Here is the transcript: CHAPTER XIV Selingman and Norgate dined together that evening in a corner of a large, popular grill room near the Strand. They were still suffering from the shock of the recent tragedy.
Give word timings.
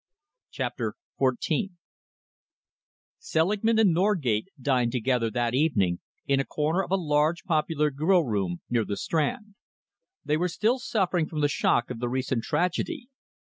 CHAPTER 0.49 0.95
XIV 1.21 1.73
Selingman 3.19 3.77
and 3.77 3.93
Norgate 3.93 4.47
dined 4.59 4.91
together 4.93 5.29
that 5.29 5.53
evening 5.53 5.99
in 6.25 6.39
a 6.39 6.43
corner 6.43 6.81
of 6.83 6.89
a 6.89 6.95
large, 6.95 7.43
popular 7.43 7.91
grill 7.91 8.23
room 8.23 8.61
near 8.67 8.83
the 8.83 8.97
Strand. 8.97 9.53
They 10.25 10.37
were 10.37 10.49
still 10.49 10.79
suffering 10.79 11.27
from 11.29 11.41
the 11.41 11.47
shock 11.47 11.91
of 11.91 11.99
the 11.99 12.09
recent 12.09 12.41
tragedy. 12.43 13.09